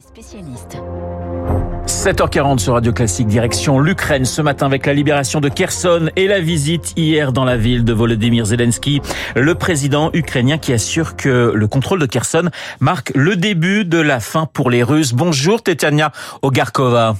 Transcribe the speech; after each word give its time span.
Les 0.00 0.22
spécialistes. 0.22 0.78
7h40 1.86 2.58
sur 2.58 2.72
Radio 2.74 2.92
Classique, 2.92 3.26
direction 3.26 3.78
l'Ukraine 3.78 4.24
ce 4.24 4.40
matin 4.40 4.64
avec 4.66 4.86
la 4.86 4.94
libération 4.94 5.40
de 5.40 5.48
Kherson 5.50 6.10
et 6.16 6.26
la 6.26 6.40
visite 6.40 6.94
hier 6.96 7.32
dans 7.32 7.44
la 7.44 7.58
ville 7.58 7.84
de 7.84 7.92
Volodymyr 7.92 8.46
Zelensky, 8.46 9.02
le 9.36 9.54
président 9.54 10.10
ukrainien 10.14 10.56
qui 10.56 10.72
assure 10.72 11.16
que 11.16 11.52
le 11.54 11.66
contrôle 11.66 11.98
de 11.98 12.06
Kherson 12.06 12.48
marque 12.78 13.12
le 13.14 13.36
début 13.36 13.84
de 13.84 13.98
la 13.98 14.20
fin 14.20 14.46
pour 14.46 14.70
les 14.70 14.82
Russes. 14.82 15.12
Bonjour 15.12 15.62
Tetiania 15.62 16.12
Ogarkova. 16.40 17.16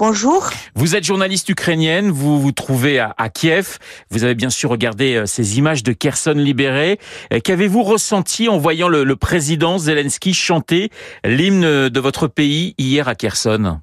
Bonjour. 0.00 0.48
Vous 0.74 0.96
êtes 0.96 1.04
journaliste 1.04 1.50
ukrainienne, 1.50 2.10
vous 2.10 2.40
vous 2.40 2.52
trouvez 2.52 2.98
à, 2.98 3.28
Kiev. 3.28 3.76
Vous 4.10 4.24
avez 4.24 4.34
bien 4.34 4.48
sûr 4.48 4.70
regardé 4.70 5.14
euh, 5.14 5.26
ces 5.26 5.58
images 5.58 5.82
de 5.82 5.92
Kherson 5.92 6.32
libéré. 6.34 6.98
Euh, 7.34 7.38
qu'avez-vous 7.38 7.82
ressenti 7.82 8.48
en 8.48 8.56
voyant 8.56 8.88
le, 8.88 9.04
le 9.04 9.16
président 9.16 9.76
Zelensky 9.76 10.32
chanter 10.32 10.88
l'hymne 11.22 11.90
de 11.90 12.00
votre 12.00 12.28
pays 12.28 12.74
hier 12.78 13.08
à 13.08 13.14
Kherson? 13.14 13.80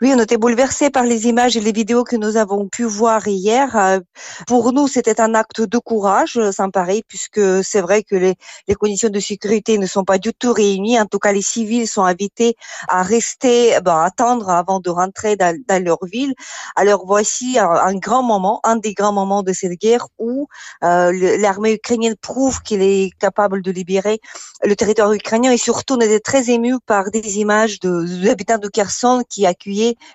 Oui, 0.00 0.12
on 0.14 0.20
était 0.20 0.36
bouleversés 0.36 0.90
par 0.90 1.02
les 1.02 1.26
images 1.26 1.56
et 1.56 1.60
les 1.60 1.72
vidéos 1.72 2.04
que 2.04 2.14
nous 2.14 2.36
avons 2.36 2.68
pu 2.68 2.84
voir 2.84 3.26
hier. 3.26 3.76
Euh, 3.76 3.98
pour 4.46 4.72
nous, 4.72 4.86
c'était 4.86 5.20
un 5.20 5.34
acte 5.34 5.60
de 5.60 5.78
courage, 5.78 6.38
ça 6.52 6.66
me 6.66 6.70
paraît, 6.70 7.02
puisque 7.08 7.64
c'est 7.64 7.80
vrai 7.80 8.04
que 8.04 8.14
les, 8.14 8.34
les, 8.68 8.74
conditions 8.76 9.08
de 9.08 9.18
sécurité 9.18 9.76
ne 9.76 9.86
sont 9.86 10.04
pas 10.04 10.18
du 10.18 10.32
tout 10.32 10.52
réunies. 10.52 11.00
En 11.00 11.06
tout 11.06 11.18
cas, 11.18 11.32
les 11.32 11.42
civils 11.42 11.88
sont 11.88 12.04
invités 12.04 12.54
à 12.88 13.02
rester, 13.02 13.80
ben, 13.80 13.98
attendre 14.00 14.50
avant 14.50 14.78
de 14.78 14.88
rentrer 14.88 15.34
dans, 15.34 15.56
dans, 15.66 15.82
leur 15.82 15.98
ville. 16.04 16.34
Alors 16.76 17.04
voici 17.04 17.58
un, 17.58 17.94
grand 17.96 18.22
moment, 18.22 18.60
un 18.62 18.76
des 18.76 18.94
grands 18.94 19.12
moments 19.12 19.42
de 19.42 19.52
cette 19.52 19.80
guerre 19.80 20.06
où 20.18 20.46
euh, 20.84 21.38
l'armée 21.38 21.72
ukrainienne 21.72 22.14
prouve 22.16 22.62
qu'il 22.62 22.82
est 22.82 23.10
capable 23.18 23.62
de 23.62 23.72
libérer 23.72 24.20
le 24.62 24.76
territoire 24.76 25.12
ukrainien 25.12 25.52
et 25.52 25.56
surtout 25.56 25.94
on 25.94 26.00
était 26.00 26.20
très 26.20 26.50
ému 26.50 26.74
par 26.86 27.10
des 27.10 27.38
images 27.38 27.80
de, 27.80 27.88
de 28.02 28.58
de 28.58 28.68
Kherson 28.68 29.22
qui 29.28 29.46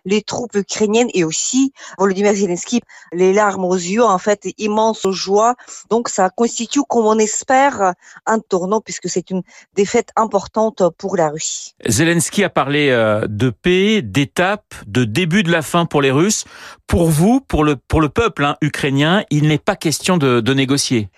les 0.06 0.22
troupes 0.22 0.56
ukrainiennes 0.56 1.10
et 1.14 1.24
aussi 1.24 1.74
Volodymyr 1.98 2.34
Zelensky, 2.34 2.82
les 3.12 3.34
larmes 3.34 3.66
aux 3.66 3.76
yeux, 3.76 4.04
en 4.04 4.18
fait, 4.18 4.48
immense 4.58 5.08
joie. 5.12 5.56
Donc, 5.90 6.10
ça 6.10 6.30
constitue, 6.30 6.82
comme 6.88 7.06
on 7.06 7.18
espère, 7.18 7.94
un 8.26 8.40
tournant 8.40 8.82
puisque 8.82 9.10
c'est 9.10 9.30
une 9.30 9.42
défaite 9.76 10.10
importante 10.16 10.84
pour 10.98 11.16
la 11.16 11.30
Russie. 11.30 11.76
Zelensky 11.88 12.44
a 12.44 12.50
parlé 12.50 12.90
euh, 12.90 13.28
de 13.28 13.50
paix, 13.50 14.02
d'étape, 14.02 14.76
de 14.88 15.04
début 15.04 15.44
de 15.44 15.52
la 15.52 15.62
fin 15.62 15.86
pour 15.86 16.02
les 16.02 16.12
Russes. 16.12 16.46
Pour 16.88 17.10
vous, 17.10 17.42
pour 17.42 17.64
le, 17.64 17.76
pour 17.76 18.02
le 18.02 18.10
peuple 18.10 18.46
hein, 18.46 18.58
ukrainien, 18.62 19.24
il 19.30 19.48
n'est 19.48 19.58
pas 19.58 19.76
question 19.76 20.18
de 20.18 20.54
négocier. 20.54 21.10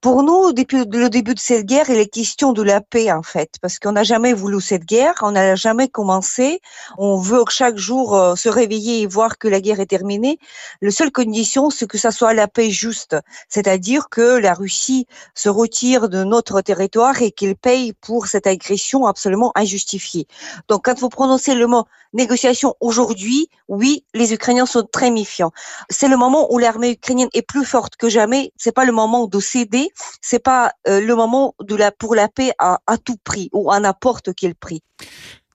Pour 0.00 0.22
nous, 0.22 0.54
depuis 0.54 0.78
le 0.78 1.10
début 1.10 1.34
de 1.34 1.38
cette 1.38 1.66
guerre, 1.66 1.90
il 1.90 1.98
est 1.98 2.06
question 2.06 2.54
de 2.54 2.62
la 2.62 2.80
paix 2.80 3.12
en 3.12 3.22
fait, 3.22 3.56
parce 3.60 3.78
qu'on 3.78 3.92
n'a 3.92 4.02
jamais 4.02 4.32
voulu 4.32 4.58
cette 4.58 4.86
guerre, 4.86 5.12
on 5.20 5.32
n'a 5.32 5.56
jamais 5.56 5.88
commencé. 5.88 6.62
On 6.96 7.18
veut 7.18 7.44
chaque 7.50 7.76
jour 7.76 8.16
euh, 8.16 8.34
se 8.34 8.48
réveiller 8.48 9.02
et 9.02 9.06
voir 9.06 9.36
que 9.36 9.46
la 9.46 9.60
guerre 9.60 9.78
est 9.78 9.84
terminée. 9.84 10.38
La 10.80 10.90
seule 10.90 11.12
condition, 11.12 11.68
c'est 11.68 11.86
que 11.86 11.98
ça 11.98 12.12
soit 12.12 12.32
la 12.32 12.48
paix 12.48 12.70
juste, 12.70 13.14
c'est-à-dire 13.50 14.08
que 14.08 14.38
la 14.38 14.54
Russie 14.54 15.06
se 15.34 15.50
retire 15.50 16.08
de 16.08 16.24
notre 16.24 16.62
territoire 16.62 17.20
et 17.20 17.30
qu'il 17.30 17.54
paye 17.54 17.92
pour 17.92 18.26
cette 18.26 18.46
agression 18.46 19.04
absolument 19.04 19.52
injustifiée. 19.54 20.26
Donc, 20.68 20.86
quand 20.86 20.98
vous 20.98 21.10
prononcez 21.10 21.54
le 21.54 21.66
mot 21.66 21.84
négociation 22.12 22.74
aujourd'hui, 22.80 23.48
oui, 23.68 24.04
les 24.14 24.32
Ukrainiens 24.32 24.66
sont 24.66 24.82
très 24.90 25.10
méfiants. 25.10 25.52
C'est 25.90 26.08
le 26.08 26.16
moment 26.16 26.52
où 26.52 26.58
l'armée 26.58 26.92
ukrainienne 26.92 27.28
est 27.34 27.42
plus 27.42 27.64
forte 27.64 27.96
que 27.96 28.08
jamais. 28.08 28.52
C'est 28.56 28.72
pas 28.72 28.84
le 28.84 28.92
moment 28.92 29.26
de 29.26 29.38
céder 29.38 29.89
c'est 30.20 30.42
pas 30.42 30.72
euh, 30.88 31.00
le 31.00 31.14
moment 31.14 31.54
de 31.60 31.74
la 31.74 31.90
pour 31.90 32.14
la 32.14 32.28
paix 32.28 32.52
à, 32.58 32.78
tout 33.04 33.16
prix 33.24 33.48
ou 33.52 33.70
à 33.70 33.80
n'importe 33.80 34.30
quel 34.36 34.54
prix. 34.54 34.82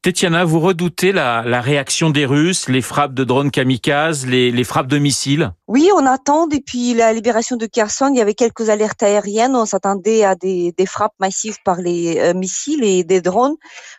Tetiana, 0.02 0.46
vous 0.46 0.60
redoutez 0.60 1.12
la, 1.12 1.42
réaction 1.62 2.12
des 2.12 2.26
Russes, 2.26 2.70
les 2.70 2.82
frappes 2.82 3.16
de 3.16 3.24
drones 3.24 3.50
kamikazes, 3.50 4.28
les, 4.28 4.64
frappes 4.64 4.88
de 4.88 5.00
missiles? 5.00 5.52
Oui, 5.68 5.90
on 5.96 6.06
attend. 6.06 6.46
Depuis 6.46 6.94
la 6.94 7.12
libération 7.12 7.56
de 7.56 7.66
Kherson, 7.66 8.10
il 8.14 8.18
y 8.18 8.22
avait 8.22 8.36
quelques 8.36 8.70
alertes 8.70 9.02
aériennes. 9.02 9.56
On 9.56 9.66
s'attendait 9.66 10.24
à 10.24 10.36
des, 10.36 10.74
frappes 10.86 11.16
massives 11.20 11.58
par 11.66 11.78
les 11.78 12.20
euh, 12.20 12.34
missiles 12.36 12.84
et 12.84 13.04
des 13.04 13.20
drones. 13.20 13.56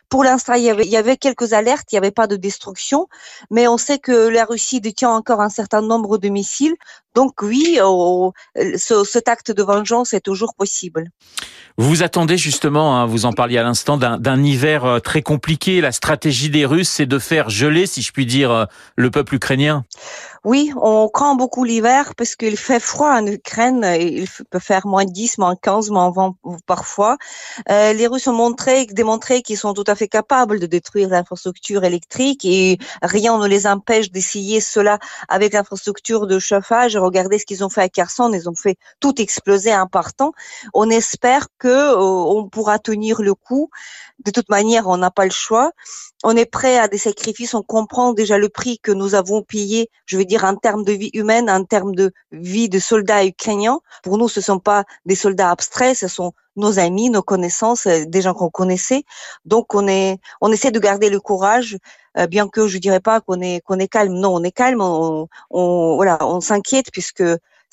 Pour 0.07 0.23
l'instant, 0.23 0.53
il, 0.53 0.63
y, 0.63 0.95
avait, 0.95 1.17
quelques 1.17 1.51
alertes, 1.51 1.91
il 1.91 1.95
n'y 1.95 1.99
avait 1.99 2.11
pas 2.11 2.27
de 2.27 2.37
destruction, 2.37 3.07
mais 3.51 3.67
on 3.67 3.77
sait 3.77 3.99
que 3.99 4.29
la 4.29 4.45
Russie 4.45 4.79
détient 4.79 5.09
encore 5.09 5.41
un 5.41 5.49
certain 5.49 5.81
nombre 5.81 6.17
de 6.17 6.29
missiles. 6.29 6.75
Donc 7.13 7.41
oui, 7.41 7.79
oh, 7.83 8.31
ce, 8.55 9.03
cet 9.03 9.27
acte 9.27 9.51
de 9.51 9.63
vengeance 9.63 10.13
est 10.13 10.21
toujours 10.21 10.53
possible. 10.55 11.09
Vous 11.77 11.89
vous 11.89 12.03
attendez 12.03 12.37
justement, 12.37 12.97
hein, 12.97 13.05
vous 13.05 13.25
en 13.25 13.33
parliez 13.33 13.57
à 13.57 13.63
l'instant, 13.63 13.97
d'un 13.97 14.43
hiver 14.43 14.85
euh, 14.85 14.99
très 14.99 15.21
compliqué. 15.21 15.81
La 15.81 15.91
stratégie 15.91 16.49
des 16.49 16.65
Russes, 16.65 16.89
c'est 16.89 17.05
de 17.05 17.19
faire 17.19 17.49
geler, 17.49 17.85
si 17.85 18.01
je 18.01 18.11
puis 18.11 18.25
dire, 18.25 18.51
euh, 18.51 18.65
le 18.95 19.11
peuple 19.11 19.35
ukrainien. 19.35 19.83
Oui, 20.43 20.71
on 20.79 21.09
craint 21.09 21.35
beaucoup 21.35 21.63
l'hiver 21.63 22.15
parce 22.15 22.35
qu'il 22.35 22.57
fait 22.57 22.79
froid 22.79 23.11
en 23.11 23.25
Ukraine. 23.25 23.85
Il 23.99 24.27
peut 24.49 24.59
faire 24.59 24.85
moins 24.87 25.05
10, 25.05 25.37
moins 25.37 25.55
15, 25.55 25.89
moins 25.89 26.11
20 26.11 26.35
parfois. 26.65 27.17
Euh, 27.69 27.93
les 27.93 28.07
Russes 28.07 28.27
ont 28.27 28.33
montré, 28.33 28.85
démontré 28.85 29.41
qu'ils 29.41 29.57
sont 29.57 29.73
tout 29.73 29.83
à 29.87 29.95
fait 29.95 30.07
capables 30.07 30.59
de 30.59 30.65
détruire 30.65 31.09
l'infrastructure 31.09 31.83
électrique 31.83 32.45
et 32.45 32.77
rien 33.01 33.37
ne 33.37 33.47
les 33.47 33.67
empêche 33.67 34.11
d'essayer 34.11 34.61
cela 34.61 34.99
avec 35.27 35.53
l'infrastructure 35.53 36.27
de 36.27 36.39
chauffage. 36.39 36.95
Regardez 36.97 37.39
ce 37.39 37.45
qu'ils 37.45 37.63
ont 37.63 37.69
fait 37.69 37.81
à 37.81 37.89
Kherson. 37.89 38.31
Ils 38.33 38.49
ont 38.49 38.55
fait 38.55 38.77
tout 38.99 39.21
exploser 39.21 39.75
en 39.75 39.87
partant. 39.87 40.33
On 40.73 40.89
espère 40.89 41.47
que 41.57 41.67
euh, 41.67 41.97
on 41.97 42.47
pourra 42.47 42.79
tenir 42.79 43.21
le 43.21 43.33
coup. 43.33 43.69
De 44.25 44.31
toute 44.31 44.49
manière, 44.49 44.87
on 44.87 44.97
n'a 44.97 45.11
pas 45.11 45.25
le 45.25 45.31
choix 45.31 45.71
on 46.23 46.35
est 46.35 46.45
prêt 46.45 46.77
à 46.77 46.87
des 46.87 46.97
sacrifices, 46.97 47.53
on 47.53 47.61
comprend 47.61 48.13
déjà 48.13 48.37
le 48.37 48.49
prix 48.49 48.79
que 48.79 48.91
nous 48.91 49.13
avons 49.13 49.43
payé, 49.43 49.89
je 50.05 50.17
veux 50.17 50.25
dire 50.25 50.43
en 50.45 50.55
termes 50.55 50.83
de 50.83 50.91
vie 50.93 51.11
humaine, 51.13 51.49
en 51.49 51.63
termes 51.63 51.93
de 51.93 52.11
vie 52.31 52.69
de 52.69 52.79
soldats 52.79 53.25
ukrainiens. 53.25 53.79
Pour 54.03 54.17
nous, 54.17 54.27
ce 54.27 54.41
sont 54.41 54.59
pas 54.59 54.83
des 55.05 55.15
soldats 55.15 55.51
abstraits, 55.51 55.95
ce 55.95 56.07
sont 56.07 56.33
nos 56.55 56.79
amis, 56.79 57.11
nos 57.11 57.21
connaissances, 57.21 57.85
euh, 57.85 58.05
des 58.07 58.21
gens 58.23 58.33
qu'on 58.33 58.49
connaissait. 58.49 59.03
Donc 59.45 59.75
on 59.75 59.87
est, 59.87 60.17
on 60.41 60.51
essaie 60.51 60.71
de 60.71 60.79
garder 60.79 61.09
le 61.11 61.19
courage, 61.19 61.77
euh, 62.17 62.25
bien 62.25 62.47
que 62.47 62.67
je 62.67 62.79
dirais 62.79 62.99
pas 62.99 63.21
qu'on 63.21 63.39
est 63.41 63.61
qu'on 63.61 63.77
est 63.77 63.87
calme. 63.87 64.13
Non, 64.13 64.33
on 64.35 64.43
est 64.43 64.51
calme. 64.51 64.81
On, 64.81 65.27
on 65.51 65.95
voilà, 65.95 66.17
on 66.21 66.41
s'inquiète 66.41 66.87
puisque 66.91 67.23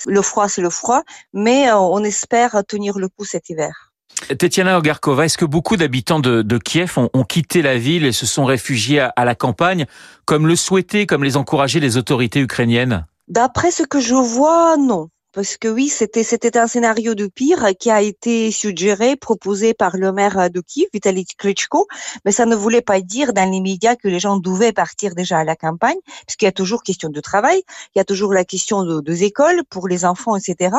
le 0.06 0.22
froid 0.22 0.48
c'est 0.48 0.62
le 0.62 0.70
froid, 0.70 1.02
mais 1.32 1.70
euh, 1.70 1.78
on 1.78 2.04
espère 2.04 2.62
tenir 2.68 2.98
le 2.98 3.08
coup 3.08 3.24
cet 3.24 3.48
hiver. 3.48 3.93
Tetiana 4.38 4.78
Ogarkova, 4.78 5.26
est-ce 5.26 5.38
que 5.38 5.44
beaucoup 5.44 5.76
d'habitants 5.76 6.20
de, 6.20 6.58
Kiev 6.58 6.98
ont, 6.98 7.24
quitté 7.24 7.62
la 7.62 7.76
ville 7.76 8.04
et 8.04 8.12
se 8.12 8.26
sont 8.26 8.44
réfugiés 8.44 9.00
à, 9.00 9.12
à 9.16 9.24
la 9.24 9.34
campagne, 9.34 9.86
comme 10.24 10.46
le 10.46 10.56
souhaitaient, 10.56 11.06
comme 11.06 11.24
les 11.24 11.36
encourageaient 11.36 11.80
les 11.80 11.96
autorités 11.96 12.40
ukrainiennes? 12.40 13.06
D'après 13.28 13.70
ce 13.70 13.82
que 13.82 14.00
je 14.00 14.14
vois, 14.14 14.76
non. 14.76 15.08
Parce 15.34 15.56
que 15.56 15.66
oui, 15.66 15.88
c'était 15.88 16.22
c'était 16.22 16.56
un 16.56 16.68
scénario 16.68 17.16
de 17.16 17.26
pire 17.26 17.70
qui 17.80 17.90
a 17.90 18.00
été 18.00 18.52
suggéré, 18.52 19.16
proposé 19.16 19.74
par 19.74 19.96
le 19.96 20.12
maire 20.12 20.48
de 20.48 20.60
Kiev, 20.60 20.86
Vitaly 20.94 21.26
Klitschko, 21.26 21.88
mais 22.24 22.30
ça 22.30 22.46
ne 22.46 22.54
voulait 22.54 22.82
pas 22.82 23.00
dire 23.00 23.32
dans 23.32 23.50
les 23.50 23.60
médias 23.60 23.96
que 23.96 24.06
les 24.06 24.20
gens 24.20 24.36
devaient 24.36 24.72
partir 24.72 25.16
déjà 25.16 25.40
à 25.40 25.44
la 25.44 25.56
campagne, 25.56 25.98
puisqu'il 26.28 26.44
y 26.44 26.48
a 26.48 26.52
toujours 26.52 26.84
question 26.84 27.08
de 27.08 27.20
travail, 27.20 27.64
il 27.94 27.98
y 27.98 28.00
a 28.00 28.04
toujours 28.04 28.32
la 28.32 28.44
question 28.44 28.84
de, 28.84 29.00
des 29.00 29.24
écoles 29.24 29.62
pour 29.68 29.88
les 29.88 30.04
enfants, 30.04 30.36
etc. 30.36 30.76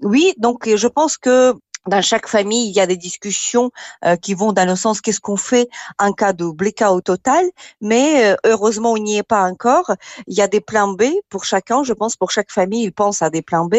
Oui, 0.00 0.32
donc 0.38 0.72
je 0.72 0.86
pense 0.86 1.18
que 1.18 1.54
dans 1.86 2.02
chaque 2.02 2.28
famille, 2.28 2.68
il 2.68 2.72
y 2.74 2.80
a 2.80 2.86
des 2.86 2.96
discussions 2.96 3.70
euh, 4.04 4.16
qui 4.16 4.34
vont 4.34 4.52
dans 4.52 4.66
le 4.66 4.76
sens 4.76 5.00
qu'est-ce 5.00 5.20
qu'on 5.20 5.36
fait 5.36 5.68
en 5.98 6.12
cas 6.12 6.32
de 6.32 6.50
blackout 6.50 7.04
total, 7.04 7.44
mais 7.80 8.32
euh, 8.32 8.36
heureusement, 8.44 8.92
on 8.92 8.98
n'y 8.98 9.18
est 9.18 9.22
pas 9.22 9.44
encore. 9.44 9.92
Il 10.26 10.36
y 10.36 10.42
a 10.42 10.48
des 10.48 10.60
plans 10.60 10.92
B 10.92 11.04
pour 11.28 11.44
chacun, 11.44 11.82
je 11.82 11.92
pense, 11.92 12.16
pour 12.16 12.30
chaque 12.30 12.50
famille, 12.50 12.84
ils 12.84 12.92
pensent 12.92 13.22
à 13.22 13.30
des 13.30 13.42
plans 13.42 13.66
B. 13.66 13.76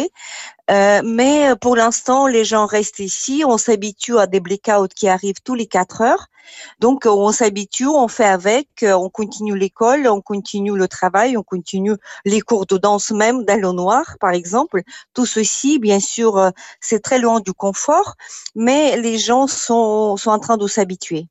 Euh, 0.71 1.01
mais 1.03 1.55
pour 1.59 1.75
l'instant, 1.75 2.27
les 2.27 2.45
gens 2.45 2.65
restent 2.65 2.99
ici. 2.99 3.43
On 3.45 3.57
s'habitue 3.57 4.19
à 4.19 4.27
des 4.27 4.39
blackouts 4.39 4.87
qui 4.95 5.07
arrivent 5.07 5.41
tous 5.43 5.55
les 5.55 5.65
quatre 5.65 6.01
heures. 6.01 6.27
Donc, 6.79 7.05
on 7.05 7.31
s'habitue, 7.31 7.87
on 7.87 8.07
fait 8.07 8.25
avec, 8.25 8.67
on 8.83 9.09
continue 9.09 9.57
l'école, 9.57 10.07
on 10.07 10.21
continue 10.21 10.77
le 10.77 10.87
travail, 10.87 11.37
on 11.37 11.43
continue 11.43 11.95
les 12.25 12.41
cours 12.41 12.65
de 12.65 12.77
danse 12.77 13.11
même 13.11 13.45
dans 13.45 13.59
le 13.59 13.71
noir, 13.71 14.17
par 14.19 14.31
exemple. 14.31 14.81
Tout 15.13 15.25
ceci, 15.25 15.79
bien 15.79 15.99
sûr, 15.99 16.51
c'est 16.79 17.01
très 17.01 17.19
loin 17.19 17.39
du 17.39 17.53
confort, 17.53 18.15
mais 18.55 18.97
les 18.97 19.17
gens 19.17 19.47
sont, 19.47 20.17
sont 20.17 20.31
en 20.31 20.39
train 20.39 20.57
de 20.57 20.67
s'habituer. 20.67 21.27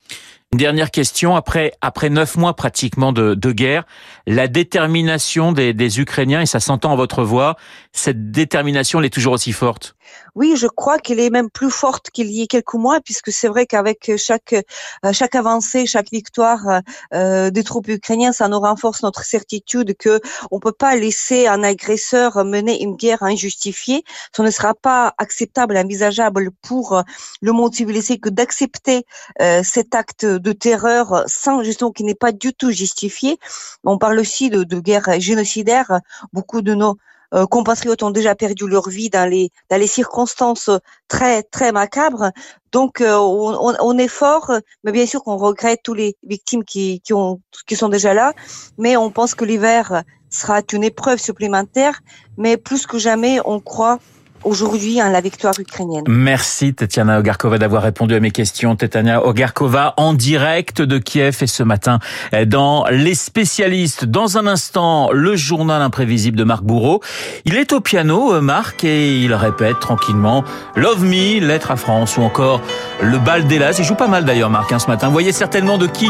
Une 0.52 0.60
dernière 0.60 0.90
question, 0.90 1.36
après, 1.36 1.72
après 1.82 2.08
neuf 2.08 2.38
mois 2.38 2.56
pratiquement 2.56 3.12
de, 3.12 3.34
de 3.34 3.52
guerre, 3.52 3.84
la 4.26 4.48
détermination 4.48 5.52
des, 5.52 5.74
des 5.74 6.00
Ukrainiens, 6.00 6.40
et 6.40 6.46
ça 6.46 6.58
s'entend 6.58 6.90
à 6.90 6.96
votre 6.96 7.22
voix, 7.22 7.56
cette 7.92 8.30
détermination, 8.30 8.98
elle 8.98 9.04
est 9.04 9.10
toujours 9.10 9.34
aussi 9.34 9.52
forte? 9.52 9.94
Oui, 10.34 10.54
je 10.56 10.66
crois 10.66 10.98
qu'elle 10.98 11.20
est 11.20 11.28
même 11.28 11.50
plus 11.50 11.70
forte 11.70 12.10
qu'il 12.10 12.30
y 12.30 12.42
a 12.42 12.46
quelques 12.46 12.74
mois, 12.74 13.00
puisque 13.04 13.30
c'est 13.30 13.48
vrai 13.48 13.66
qu'avec 13.66 14.12
chaque, 14.16 14.54
euh, 14.54 15.12
chaque 15.12 15.34
avancée, 15.34 15.84
chaque 15.84 16.10
victoire 16.10 16.80
euh, 17.12 17.50
des 17.50 17.62
troupes 17.62 17.88
ukrainiennes, 17.88 18.32
ça 18.32 18.48
nous 18.48 18.60
renforce 18.60 19.02
notre 19.02 19.24
certitude 19.24 19.96
que 19.98 20.20
on 20.50 20.60
peut 20.60 20.72
pas 20.72 20.96
laisser 20.96 21.46
un 21.46 21.62
agresseur 21.62 22.42
mener 22.44 22.82
une 22.82 22.96
guerre 22.96 23.22
injustifiée. 23.22 24.02
Ce 24.34 24.40
ne 24.40 24.50
sera 24.50 24.72
pas 24.72 25.12
acceptable, 25.18 25.76
envisageable 25.76 26.52
pour 26.62 27.02
le 27.42 27.52
monde 27.52 27.74
civilisé 27.74 28.18
que 28.18 28.30
d'accepter 28.30 29.04
euh, 29.42 29.62
cet 29.62 29.94
acte 29.94 30.24
de 30.38 30.52
terreur 30.52 31.24
sans 31.26 31.62
justement 31.62 31.90
qui 31.90 32.04
n'est 32.04 32.14
pas 32.14 32.32
du 32.32 32.52
tout 32.52 32.70
justifiée. 32.70 33.38
On 33.84 33.98
parle 33.98 34.18
aussi 34.18 34.50
de, 34.50 34.64
de 34.64 34.80
guerre 34.80 35.20
génocidaire. 35.20 36.00
Beaucoup 36.32 36.62
de 36.62 36.74
nos 36.74 36.96
euh, 37.34 37.46
compatriotes 37.46 38.02
ont 38.02 38.10
déjà 38.10 38.34
perdu 38.34 38.66
leur 38.66 38.88
vie 38.88 39.10
dans 39.10 39.28
les 39.28 39.50
dans 39.70 39.76
les 39.78 39.86
circonstances 39.86 40.70
très 41.08 41.42
très 41.42 41.72
macabres. 41.72 42.30
Donc 42.72 43.00
euh, 43.00 43.16
on, 43.16 43.74
on, 43.80 43.98
est 43.98 44.08
fort, 44.08 44.50
mais 44.84 44.92
bien 44.92 45.06
sûr 45.06 45.22
qu'on 45.22 45.36
regrette 45.36 45.80
tous 45.82 45.94
les 45.94 46.16
victimes 46.22 46.64
qui 46.64 47.00
qui 47.00 47.12
ont 47.12 47.40
qui 47.66 47.76
sont 47.76 47.88
déjà 47.90 48.14
là. 48.14 48.32
Mais 48.78 48.96
on 48.96 49.10
pense 49.10 49.34
que 49.34 49.44
l'hiver 49.44 50.04
sera 50.30 50.60
une 50.72 50.84
épreuve 50.84 51.18
supplémentaire. 51.18 52.00
Mais 52.36 52.56
plus 52.56 52.86
que 52.86 52.98
jamais, 52.98 53.40
on 53.44 53.60
croit 53.60 53.98
aujourd'hui 54.44 55.00
hein, 55.00 55.10
la 55.10 55.20
victoire 55.20 55.54
ukrainienne. 55.58 56.04
Merci 56.08 56.74
Tetiana 56.74 57.18
Ogarkova 57.18 57.58
d'avoir 57.58 57.82
répondu 57.82 58.14
à 58.14 58.20
mes 58.20 58.30
questions. 58.30 58.76
Tetiana 58.76 59.24
Ogarkova 59.24 59.94
en 59.96 60.14
direct 60.14 60.82
de 60.82 60.98
Kiev 60.98 61.38
et 61.40 61.46
ce 61.46 61.62
matin 61.62 61.98
dans 62.46 62.84
Les 62.90 63.14
spécialistes. 63.14 64.04
Dans 64.04 64.38
un 64.38 64.46
instant, 64.46 65.10
le 65.12 65.36
journal 65.36 65.82
imprévisible 65.82 66.36
de 66.36 66.44
Marc 66.44 66.62
Bourreau. 66.62 67.00
Il 67.44 67.56
est 67.56 67.72
au 67.72 67.80
piano, 67.80 68.34
euh, 68.34 68.40
Marc, 68.40 68.84
et 68.84 69.18
il 69.18 69.34
répète 69.34 69.78
tranquillement 69.80 70.44
Love 70.76 71.04
Me, 71.04 71.40
Lettre 71.40 71.70
à 71.70 71.76
France 71.76 72.16
ou 72.16 72.22
encore 72.22 72.60
Le 73.00 73.18
bal 73.18 73.46
d'Hélas. 73.46 73.76
Il 73.78 73.84
joue 73.84 73.94
pas 73.94 74.08
mal 74.08 74.24
d'ailleurs, 74.24 74.50
Marc, 74.50 74.72
hein, 74.72 74.78
ce 74.78 74.88
matin. 74.88 75.06
Vous 75.06 75.12
voyez 75.12 75.32
certainement 75.32 75.78
de 75.78 75.86
qui 75.86 76.08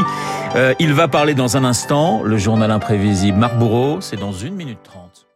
euh, 0.56 0.74
il 0.78 0.94
va 0.94 1.08
parler 1.08 1.34
dans 1.34 1.56
un 1.56 1.64
instant. 1.64 2.22
Le 2.22 2.38
journal 2.38 2.70
imprévisible 2.70 3.38
Marc 3.38 3.56
Bourreau, 3.56 4.00
c'est 4.00 4.18
dans 4.18 4.32
une 4.32 4.54
minute 4.54 4.82
trente. 4.82 5.27